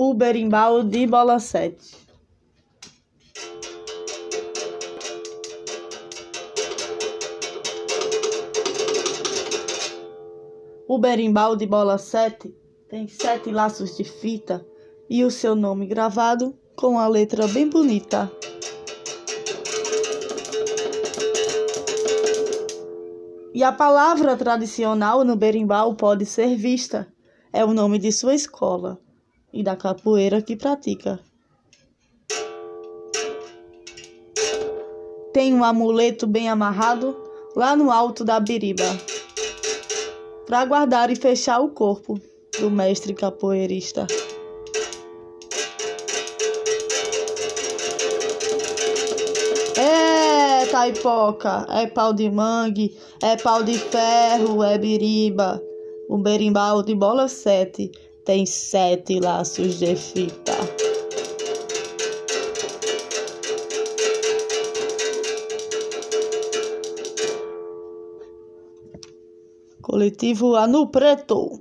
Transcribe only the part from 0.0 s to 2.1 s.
O berimbau de bola 7.